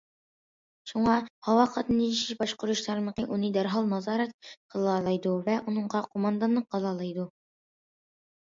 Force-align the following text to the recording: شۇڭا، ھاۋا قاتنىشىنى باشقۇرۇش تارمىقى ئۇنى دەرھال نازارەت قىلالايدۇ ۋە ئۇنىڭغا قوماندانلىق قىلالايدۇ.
شۇڭا، 0.91 1.17
ھاۋا 1.47 1.65
قاتنىشىنى 1.75 2.37
باشقۇرۇش 2.39 2.81
تارمىقى 2.85 3.25
ئۇنى 3.35 3.51
دەرھال 3.59 3.87
نازارەت 3.91 4.33
قىلالايدۇ 4.47 5.37
ۋە 5.51 5.59
ئۇنىڭغا 5.65 6.03
قوماندانلىق 6.09 6.67
قىلالايدۇ. 6.77 7.29